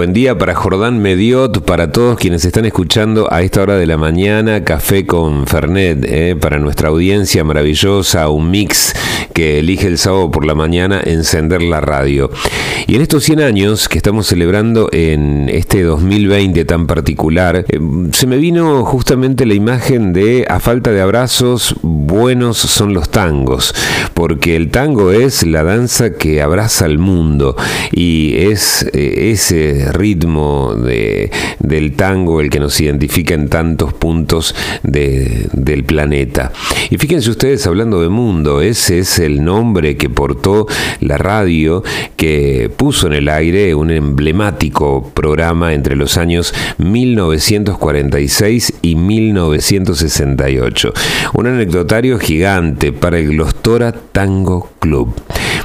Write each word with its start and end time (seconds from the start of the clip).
Buen 0.00 0.14
día 0.14 0.38
para 0.38 0.54
Jordán 0.54 1.02
Mediot, 1.02 1.62
para 1.66 1.92
todos 1.92 2.16
quienes 2.16 2.46
están 2.46 2.64
escuchando 2.64 3.30
a 3.30 3.42
esta 3.42 3.60
hora 3.60 3.76
de 3.76 3.86
la 3.86 3.98
mañana, 3.98 4.64
Café 4.64 5.04
con 5.04 5.46
Fernet, 5.46 6.06
eh, 6.08 6.36
para 6.40 6.58
nuestra 6.58 6.88
audiencia 6.88 7.44
maravillosa, 7.44 8.30
un 8.30 8.50
mix 8.50 8.94
que 9.34 9.58
elige 9.58 9.88
el 9.88 9.98
sábado 9.98 10.30
por 10.30 10.46
la 10.46 10.54
mañana 10.54 11.02
encender 11.04 11.60
la 11.60 11.82
radio. 11.82 12.30
Y 12.86 12.96
en 12.96 13.02
estos 13.02 13.24
100 13.24 13.42
años 13.42 13.90
que 13.90 13.98
estamos 13.98 14.26
celebrando 14.26 14.88
en 14.90 15.50
este 15.50 15.82
2020 15.82 16.64
tan 16.64 16.86
particular, 16.86 17.66
eh, 17.68 17.78
se 18.12 18.26
me 18.26 18.38
vino 18.38 18.82
justamente 18.86 19.44
la 19.44 19.52
imagen 19.52 20.14
de 20.14 20.46
a 20.48 20.60
falta 20.60 20.92
de 20.92 21.02
abrazos, 21.02 21.76
buenos 21.82 22.56
son 22.56 22.94
los 22.94 23.10
tangos, 23.10 23.74
porque 24.14 24.56
el 24.56 24.70
tango 24.70 25.12
es 25.12 25.46
la 25.46 25.62
danza 25.62 26.14
que 26.14 26.40
abraza 26.40 26.86
al 26.86 26.98
mundo 26.98 27.54
y 27.92 28.34
es 28.36 28.88
eh, 28.94 29.30
ese 29.32 29.89
ritmo 29.90 30.74
de, 30.74 31.30
del 31.58 31.92
tango 31.92 32.40
el 32.40 32.50
que 32.50 32.60
nos 32.60 32.80
identifica 32.80 33.34
en 33.34 33.48
tantos 33.48 33.92
puntos 33.92 34.54
del 34.82 35.84
planeta. 35.84 36.52
Y 36.90 36.96
fíjense 36.98 37.30
ustedes 37.30 37.66
hablando 37.66 38.00
de 38.00 38.08
mundo, 38.08 38.60
ese 38.60 39.00
es 39.00 39.18
el 39.18 39.44
nombre 39.44 39.96
que 39.96 40.08
portó 40.10 40.66
la 41.00 41.18
radio 41.18 41.82
que 42.16 42.70
puso 42.76 43.06
en 43.06 43.14
el 43.14 43.28
aire 43.28 43.74
un 43.74 43.90
emblemático 43.90 45.10
programa 45.14 45.74
entre 45.74 45.96
los 45.96 46.16
años 46.16 46.54
1946 46.78 48.74
y 48.82 48.94
1968. 48.94 50.92
Un 51.34 51.46
anecdotario 51.46 52.18
gigante 52.18 52.92
para 52.92 53.18
el 53.18 53.30
Glostora 53.30 53.92
Tango 53.92 54.70
Club. 54.78 55.14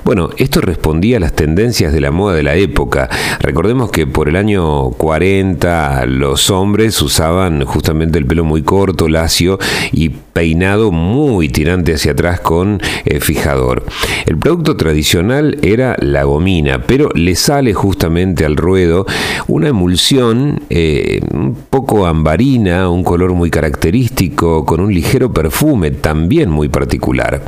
Bueno, 0.04 0.30
esto 0.38 0.62
respondía 0.62 1.18
a 1.18 1.20
las 1.20 1.34
tendencias 1.34 1.92
de 1.92 2.00
la 2.00 2.12
moda 2.12 2.36
de 2.36 2.44
la 2.44 2.56
época. 2.56 3.10
Recordemos 3.40 3.90
que 3.90 4.06
por 4.16 4.30
el 4.30 4.38
año 4.38 4.92
40 4.92 6.06
los 6.06 6.50
hombres 6.50 7.02
usaban 7.02 7.66
justamente 7.66 8.18
el 8.18 8.26
pelo 8.26 8.46
muy 8.46 8.64
corto, 8.64 9.10
lacio 9.10 9.60
y 9.92 10.08
peinado 10.08 10.90
muy 10.94 11.50
tirante 11.50 11.94
hacia 11.94 12.14
atrás 12.14 12.40
con 12.40 12.80
eh, 13.04 13.20
fijador. 13.20 13.84
El 14.26 14.38
producto 14.38 14.78
tradicional 14.78 15.58
era 15.64 15.98
la 16.00 16.24
gomina, 16.24 16.84
pero 16.88 17.10
le 17.14 17.36
sale 17.36 17.74
justamente 17.74 18.46
al 18.46 18.56
ruedo 18.56 19.06
una 19.48 19.68
emulsión 19.68 20.62
eh, 20.70 21.20
un 21.34 21.54
poco 21.70 22.06
ambarina, 22.06 22.90
un 22.90 23.04
color 23.04 23.34
muy 23.34 23.52
característico, 23.52 24.66
con 24.66 24.80
un 24.80 24.94
ligero 24.94 25.34
perfume 25.34 25.92
también 25.92 26.50
muy 26.50 26.70
particular. 26.70 27.44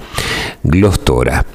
Glostora. 0.64 1.46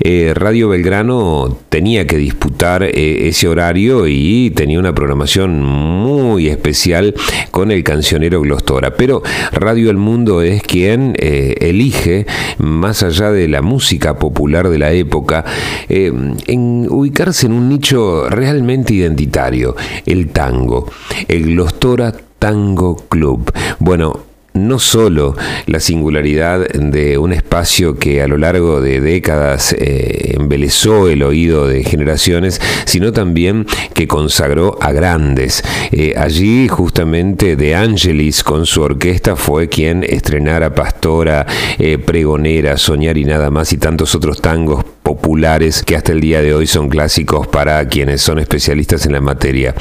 Eh, 0.00 0.32
Radio 0.34 0.68
Belgrano 0.68 1.56
tenía 1.68 2.06
que 2.06 2.16
disputar 2.16 2.82
eh, 2.82 3.28
ese 3.28 3.48
horario 3.48 4.06
y 4.06 4.50
tenía 4.50 4.78
una 4.78 4.94
programación 4.94 5.62
muy 5.62 6.48
especial 6.48 7.14
con 7.50 7.70
el 7.70 7.84
cancionero 7.84 8.40
Glostora. 8.40 8.94
Pero 8.94 9.22
Radio 9.52 9.90
El 9.90 9.96
Mundo 9.96 10.42
es 10.42 10.62
quien 10.62 11.14
eh, 11.18 11.54
elige, 11.60 12.26
más 12.58 13.02
allá 13.02 13.30
de 13.30 13.48
la 13.48 13.62
música 13.62 14.18
popular 14.18 14.68
de 14.68 14.78
la 14.78 14.92
época, 14.92 15.44
en 15.88 16.86
ubicarse 16.90 17.46
en 17.46 17.52
un 17.52 17.68
nicho 17.68 18.28
realmente 18.28 18.94
identitario, 18.94 19.76
el 20.06 20.28
tango, 20.28 20.90
el 21.28 21.54
Glostora 21.54 22.12
Tango 22.38 22.96
Club. 23.08 23.52
Bueno, 23.78 24.31
no 24.54 24.78
solo 24.78 25.34
la 25.66 25.80
singularidad 25.80 26.68
de 26.68 27.18
un 27.18 27.32
espacio 27.32 27.98
que 27.98 28.22
a 28.22 28.28
lo 28.28 28.36
largo 28.36 28.80
de 28.80 29.00
décadas 29.00 29.74
eh, 29.78 30.34
embelezó 30.36 31.08
el 31.08 31.22
oído 31.22 31.66
de 31.66 31.84
generaciones, 31.84 32.60
sino 32.84 33.12
también 33.12 33.66
que 33.94 34.06
consagró 34.06 34.78
a 34.80 34.92
grandes. 34.92 35.62
Eh, 35.90 36.14
allí 36.16 36.68
justamente 36.68 37.56
De 37.56 37.74
Angelis 37.74 38.42
con 38.42 38.66
su 38.66 38.82
orquesta 38.82 39.36
fue 39.36 39.68
quien 39.68 40.04
estrenara 40.04 40.74
Pastora, 40.74 41.46
eh, 41.78 41.98
Pregonera, 41.98 42.76
Soñar 42.76 43.16
y 43.18 43.24
nada 43.24 43.50
más 43.50 43.72
y 43.72 43.78
tantos 43.78 44.14
otros 44.14 44.40
tangos 44.40 44.84
populares 45.02 45.82
que 45.82 45.96
hasta 45.96 46.12
el 46.12 46.20
día 46.20 46.40
de 46.42 46.54
hoy 46.54 46.66
son 46.66 46.88
clásicos 46.88 47.46
para 47.46 47.86
quienes 47.88 48.22
son 48.22 48.38
especialistas 48.38 49.06
en 49.06 49.12
la 49.12 49.20
materia. 49.20 49.74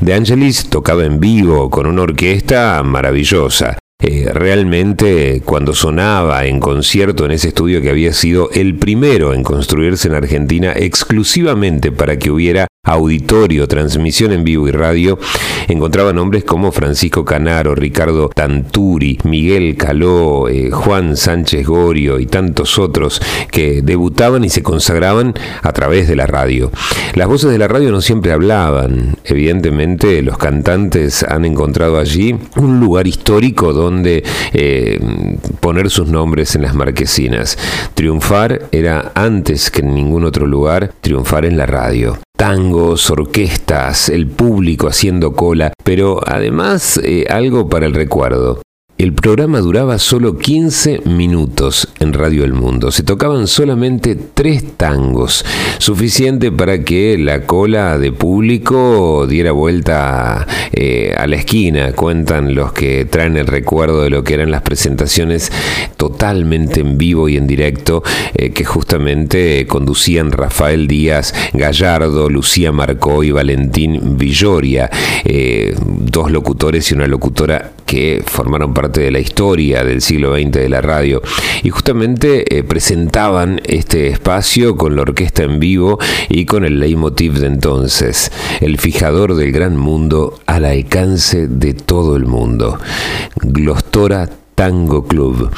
De 0.00 0.14
Angelis 0.14 0.68
tocaba 0.68 1.04
en 1.04 1.20
vivo 1.20 1.70
con 1.70 1.86
una 1.86 2.02
orquesta 2.02 2.82
maravillosa. 2.82 3.78
Eh, 4.02 4.28
realmente 4.32 5.40
cuando 5.44 5.72
sonaba 5.72 6.44
en 6.46 6.60
concierto 6.60 7.24
en 7.24 7.30
ese 7.30 7.48
estudio 7.48 7.80
que 7.80 7.90
había 7.90 8.12
sido 8.12 8.50
el 8.52 8.76
primero 8.76 9.32
en 9.32 9.42
construirse 9.42 10.08
en 10.08 10.14
Argentina 10.14 10.72
exclusivamente 10.76 11.92
para 11.92 12.18
que 12.18 12.30
hubiera 12.30 12.66
auditorio, 12.84 13.66
transmisión 13.66 14.32
en 14.32 14.44
vivo 14.44 14.68
y 14.68 14.70
radio, 14.70 15.18
encontraba 15.68 16.12
nombres 16.12 16.44
como 16.44 16.70
Francisco 16.70 17.24
Canaro, 17.24 17.74
Ricardo 17.74 18.28
Tanturi, 18.28 19.18
Miguel 19.24 19.76
Caló, 19.76 20.48
eh, 20.48 20.70
Juan 20.70 21.16
Sánchez 21.16 21.66
Gorio 21.66 22.18
y 22.18 22.26
tantos 22.26 22.78
otros 22.78 23.20
que 23.50 23.82
debutaban 23.82 24.44
y 24.44 24.50
se 24.50 24.62
consagraban 24.62 25.34
a 25.62 25.72
través 25.72 26.08
de 26.08 26.16
la 26.16 26.26
radio. 26.26 26.70
Las 27.14 27.28
voces 27.28 27.50
de 27.50 27.58
la 27.58 27.68
radio 27.68 27.90
no 27.90 28.00
siempre 28.00 28.32
hablaban, 28.32 29.16
evidentemente 29.24 30.22
los 30.22 30.38
cantantes 30.38 31.22
han 31.22 31.44
encontrado 31.44 31.98
allí 31.98 32.36
un 32.56 32.80
lugar 32.80 33.06
histórico 33.06 33.72
donde 33.72 34.22
eh, 34.52 35.00
poner 35.60 35.90
sus 35.90 36.08
nombres 36.08 36.54
en 36.54 36.62
las 36.62 36.74
marquesinas. 36.74 37.58
Triunfar 37.94 38.66
era 38.72 39.12
antes 39.14 39.70
que 39.70 39.80
en 39.80 39.94
ningún 39.94 40.24
otro 40.24 40.46
lugar, 40.46 40.92
triunfar 41.00 41.44
en 41.44 41.56
la 41.56 41.66
radio 41.66 42.23
tangos, 42.36 43.10
orquestas, 43.10 44.08
el 44.08 44.26
público 44.26 44.88
haciendo 44.88 45.32
cola, 45.34 45.72
pero 45.82 46.20
además 46.26 47.00
eh, 47.02 47.26
algo 47.30 47.68
para 47.68 47.86
el 47.86 47.94
recuerdo. 47.94 48.63
El 48.96 49.12
programa 49.12 49.58
duraba 49.58 49.98
solo 49.98 50.38
15 50.38 51.00
minutos 51.04 51.88
en 51.98 52.12
Radio 52.12 52.44
El 52.44 52.52
Mundo. 52.52 52.92
Se 52.92 53.02
tocaban 53.02 53.48
solamente 53.48 54.14
tres 54.14 54.76
tangos, 54.76 55.44
suficiente 55.78 56.52
para 56.52 56.84
que 56.84 57.18
la 57.18 57.44
cola 57.44 57.98
de 57.98 58.12
público 58.12 59.26
diera 59.26 59.50
vuelta 59.50 60.46
eh, 60.72 61.12
a 61.18 61.26
la 61.26 61.34
esquina. 61.34 61.92
Cuentan 61.92 62.54
los 62.54 62.72
que 62.72 63.04
traen 63.04 63.36
el 63.36 63.48
recuerdo 63.48 64.00
de 64.00 64.10
lo 64.10 64.22
que 64.22 64.34
eran 64.34 64.52
las 64.52 64.62
presentaciones 64.62 65.50
totalmente 65.96 66.78
en 66.78 66.96
vivo 66.96 67.28
y 67.28 67.36
en 67.36 67.48
directo 67.48 68.04
eh, 68.36 68.50
que 68.50 68.64
justamente 68.64 69.66
conducían 69.66 70.30
Rafael 70.30 70.86
Díaz 70.86 71.34
Gallardo, 71.52 72.30
Lucía 72.30 72.70
Marcó 72.70 73.24
y 73.24 73.32
Valentín 73.32 74.16
Villoria, 74.16 74.88
eh, 75.24 75.74
dos 75.84 76.30
locutores 76.30 76.92
y 76.92 76.94
una 76.94 77.08
locutora 77.08 77.72
que 77.94 78.24
formaron 78.26 78.74
parte 78.74 79.02
de 79.02 79.12
la 79.12 79.20
historia 79.20 79.84
del 79.84 80.02
siglo 80.02 80.34
XX 80.34 80.50
de 80.50 80.68
la 80.68 80.80
radio 80.80 81.22
y 81.62 81.70
justamente 81.70 82.58
eh, 82.58 82.64
presentaban 82.64 83.60
este 83.62 84.08
espacio 84.08 84.76
con 84.76 84.96
la 84.96 85.02
orquesta 85.02 85.44
en 85.44 85.60
vivo 85.60 86.00
y 86.28 86.44
con 86.44 86.64
el 86.64 86.80
leitmotiv 86.80 87.34
de 87.34 87.46
entonces, 87.46 88.32
el 88.60 88.78
fijador 88.78 89.36
del 89.36 89.52
gran 89.52 89.76
mundo 89.76 90.40
al 90.46 90.64
alcance 90.64 91.46
de 91.46 91.72
todo 91.72 92.16
el 92.16 92.26
mundo. 92.26 92.80
Glostora 93.36 94.28
Tango 94.56 95.04
Club. 95.06 95.50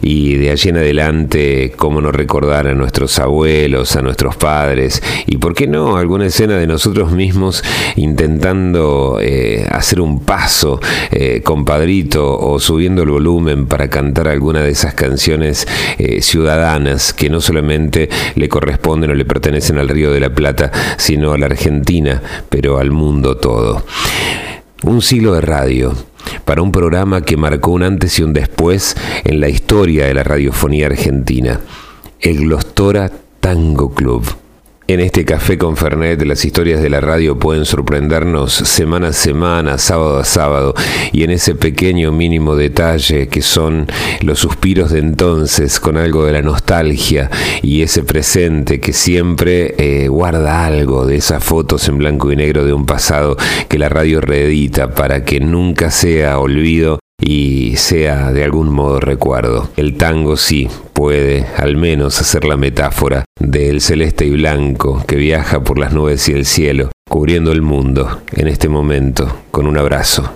Y 0.00 0.34
de 0.34 0.50
allí 0.50 0.70
en 0.70 0.76
adelante, 0.76 1.72
cómo 1.76 2.00
no 2.00 2.12
recordar 2.12 2.66
a 2.66 2.74
nuestros 2.74 3.18
abuelos, 3.18 3.96
a 3.96 4.02
nuestros 4.02 4.36
padres, 4.36 5.02
y 5.26 5.38
por 5.38 5.54
qué 5.54 5.66
no, 5.66 5.96
alguna 5.96 6.26
escena 6.26 6.56
de 6.56 6.66
nosotros 6.66 7.12
mismos 7.12 7.62
intentando 7.96 9.18
eh, 9.20 9.66
hacer 9.70 10.00
un 10.00 10.20
paso, 10.20 10.80
eh, 11.10 11.42
compadrito, 11.42 12.38
o 12.38 12.58
subiendo 12.58 13.02
el 13.02 13.10
volumen 13.10 13.66
para 13.66 13.88
cantar 13.88 14.28
alguna 14.28 14.60
de 14.60 14.70
esas 14.70 14.94
canciones 14.94 15.66
eh, 15.98 16.22
ciudadanas 16.22 17.12
que 17.12 17.30
no 17.30 17.40
solamente 17.40 18.08
le 18.34 18.48
corresponden 18.48 19.10
o 19.10 19.14
le 19.14 19.24
pertenecen 19.24 19.78
al 19.78 19.88
Río 19.88 20.12
de 20.12 20.20
la 20.20 20.30
Plata, 20.30 20.70
sino 20.96 21.32
a 21.32 21.38
la 21.38 21.46
Argentina, 21.46 22.22
pero 22.48 22.78
al 22.78 22.90
mundo 22.90 23.36
todo. 23.36 23.84
Un 24.82 25.02
siglo 25.02 25.34
de 25.34 25.40
radio 25.40 26.07
para 26.48 26.62
un 26.62 26.72
programa 26.72 27.20
que 27.20 27.36
marcó 27.36 27.72
un 27.72 27.82
antes 27.82 28.18
y 28.18 28.22
un 28.22 28.32
después 28.32 28.96
en 29.24 29.38
la 29.38 29.50
historia 29.50 30.06
de 30.06 30.14
la 30.14 30.22
radiofonía 30.22 30.86
argentina, 30.86 31.60
el 32.20 32.38
Glostora 32.38 33.12
Tango 33.38 33.92
Club. 33.92 34.24
En 34.90 35.00
este 35.00 35.26
café 35.26 35.58
con 35.58 35.76
Fernet 35.76 36.22
las 36.22 36.46
historias 36.46 36.80
de 36.80 36.88
la 36.88 37.02
radio 37.02 37.38
pueden 37.38 37.66
sorprendernos 37.66 38.54
semana 38.54 39.08
a 39.08 39.12
semana, 39.12 39.76
sábado 39.76 40.18
a 40.18 40.24
sábado, 40.24 40.72
y 41.12 41.24
en 41.24 41.30
ese 41.30 41.54
pequeño 41.54 42.10
mínimo 42.10 42.56
detalle 42.56 43.28
que 43.28 43.42
son 43.42 43.86
los 44.22 44.38
suspiros 44.38 44.90
de 44.90 45.00
entonces 45.00 45.78
con 45.78 45.98
algo 45.98 46.24
de 46.24 46.32
la 46.32 46.40
nostalgia 46.40 47.28
y 47.60 47.82
ese 47.82 48.02
presente 48.02 48.80
que 48.80 48.94
siempre 48.94 49.74
eh, 49.76 50.08
guarda 50.08 50.64
algo 50.64 51.04
de 51.04 51.16
esas 51.16 51.44
fotos 51.44 51.86
en 51.90 51.98
blanco 51.98 52.32
y 52.32 52.36
negro 52.36 52.64
de 52.64 52.72
un 52.72 52.86
pasado 52.86 53.36
que 53.68 53.78
la 53.78 53.90
radio 53.90 54.22
reedita 54.22 54.94
para 54.94 55.22
que 55.22 55.38
nunca 55.38 55.90
sea 55.90 56.38
olvido 56.38 56.98
y 57.20 57.76
sea 57.76 58.32
de 58.32 58.44
algún 58.44 58.70
modo 58.70 59.00
recuerdo. 59.00 59.68
El 59.76 59.96
tango 59.96 60.36
sí 60.36 60.68
puede 60.92 61.46
al 61.56 61.76
menos 61.76 62.20
hacer 62.20 62.44
la 62.44 62.56
metáfora 62.56 63.24
del 63.38 63.80
celeste 63.80 64.26
y 64.26 64.30
blanco 64.30 65.04
que 65.06 65.16
viaja 65.16 65.60
por 65.60 65.78
las 65.78 65.92
nubes 65.92 66.28
y 66.28 66.32
el 66.32 66.46
cielo 66.46 66.90
cubriendo 67.08 67.52
el 67.52 67.62
mundo 67.62 68.20
en 68.32 68.48
este 68.48 68.68
momento 68.68 69.42
con 69.50 69.66
un 69.66 69.78
abrazo. 69.78 70.32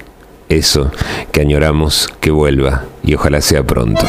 Eso 0.49 0.91
que 1.31 1.41
añoramos 1.41 2.09
que 2.21 2.31
vuelva 2.31 2.85
y 3.03 3.15
ojalá 3.15 3.41
sea 3.41 3.63
pronto. 3.65 4.05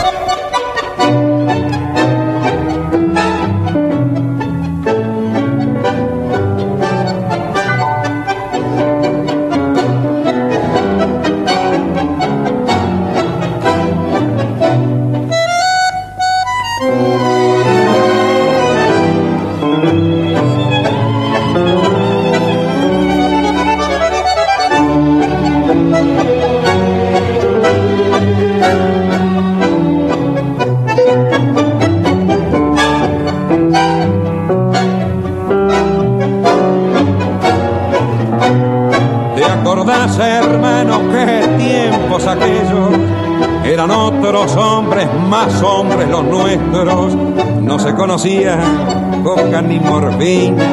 Coca 49.24 49.62
ni 49.62 49.80
morfina. 49.80 50.64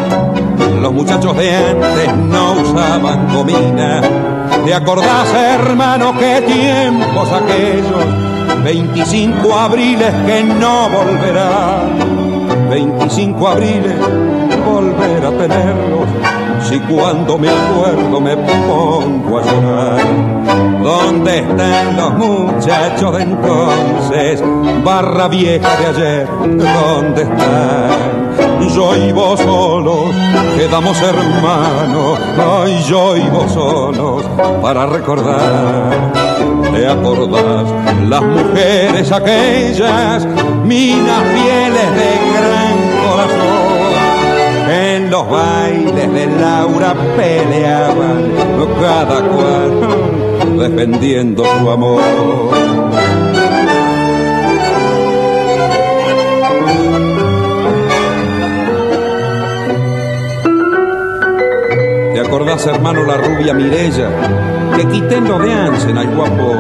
Los 0.81 0.93
muchachos 0.93 1.37
de 1.37 1.57
antes 1.57 2.17
no 2.17 2.53
usaban 2.53 3.33
gomina. 3.35 4.01
¿Te 4.65 4.75
acordás, 4.75 5.33
hermano, 5.35 6.13
qué 6.19 6.43
tiempos 6.47 7.29
aquellos? 7.33 8.65
25 8.65 9.59
abriles 9.59 10.13
que 10.27 10.45
no 10.45 10.89
volverán. 10.89 12.71
25 12.71 13.49
abriles, 13.49 13.97
volver 14.65 15.27
a 15.27 15.31
tenerlos. 15.31 16.50
Si 16.71 16.79
cuando 16.79 17.37
me 17.37 17.49
acuerdo 17.49 18.21
me 18.21 18.37
pongo 18.37 19.39
a 19.39 19.43
llorar. 19.43 20.01
¿Dónde 20.81 21.39
están 21.41 21.97
los 21.97 22.13
muchachos 22.15 23.17
de 23.17 23.23
entonces? 23.25 24.43
Barra 24.85 25.27
vieja 25.27 25.69
de 25.81 25.87
ayer, 25.87 26.29
¿dónde 26.29 27.23
están? 27.23 28.21
yo 28.75 28.95
y 28.97 29.13
vos 29.13 29.41
solos, 29.41 30.15
quedamos 30.57 30.97
hermanos, 31.03 32.19
ay, 32.39 32.83
yo 32.89 33.17
y 33.17 33.29
vos 33.29 33.53
solos, 33.53 34.25
para 34.63 34.87
recordar. 34.87 36.13
¿Te 36.73 36.87
acordás? 36.87 37.67
Las 38.09 38.23
mujeres 38.23 39.11
aquellas, 39.11 40.27
minas 40.65 41.23
fieles 41.35 41.90
Peleaban, 46.95 48.33
cada 48.81 49.23
cual 49.29 50.59
defendiendo 50.59 51.45
su 51.45 51.71
amor. 51.71 52.71
acordás, 62.31 62.65
hermano, 62.67 63.03
la 63.05 63.17
rubia 63.17 63.53
Mirella? 63.53 64.09
Que 64.77 64.85
lo 65.21 65.39
de 65.41 65.53
Ansen 65.53 65.99
al 65.99 66.15
guapo 66.15 66.55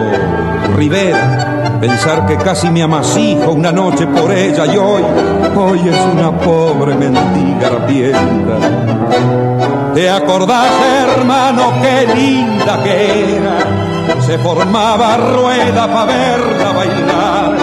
Rivera. 0.76 1.50
Pensar 1.80 2.26
que 2.26 2.36
casi 2.36 2.68
me 2.68 2.82
amasijo 2.82 3.52
una 3.52 3.72
noche 3.72 4.06
por 4.06 4.30
ella 4.30 4.66
y 4.66 4.76
hoy, 4.76 5.02
hoy 5.56 5.80
es 5.88 5.98
una 6.12 6.30
pobre 6.38 6.94
mendiga 6.94 7.68
arpienta. 7.68 8.58
¿Te 9.94 10.10
acordás, 10.10 10.68
hermano, 11.08 11.72
qué 11.80 12.14
linda 12.14 12.82
que 12.82 13.36
era? 13.36 14.20
Se 14.26 14.36
formaba 14.38 15.16
rueda 15.16 15.86
para 15.86 16.04
verla 16.04 16.72
bailar 16.72 17.56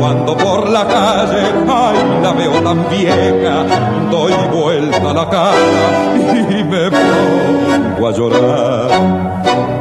cuando 0.00 0.36
por 0.36 0.70
la 0.70 0.86
calle, 0.86 1.42
ay, 1.68 1.98
la 2.22 2.32
veo 2.32 2.62
tan 2.62 2.88
vieja, 2.88 3.64
doy 4.10 4.32
vuelta 4.50 5.12
la 5.12 5.28
cara 5.28 5.54
y 6.50 6.64
me 6.64 6.90
pongo 6.90 8.08
a 8.08 8.12
llorar. 8.12 9.79